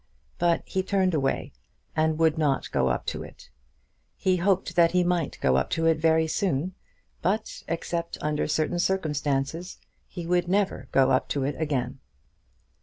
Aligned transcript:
But 0.39 0.63
he 0.65 0.81
turned 0.81 1.13
away, 1.13 1.53
and 1.95 2.17
would 2.17 2.35
not 2.35 2.71
go 2.71 2.87
up 2.87 3.05
to 3.05 3.21
it. 3.21 3.51
He 4.17 4.37
hoped 4.37 4.75
that 4.75 4.93
he 4.93 5.03
might 5.03 5.37
go 5.41 5.57
up 5.57 5.69
to 5.77 5.85
it 5.85 5.99
very 5.99 6.25
soon, 6.25 6.73
but, 7.21 7.61
except 7.67 8.17
under 8.19 8.47
certain 8.47 8.79
circumstances, 8.79 9.77
he 10.07 10.25
would 10.25 10.47
never 10.47 10.87
go 10.91 11.11
up 11.11 11.29
to 11.29 11.43
it 11.43 11.53
again. 11.61 11.99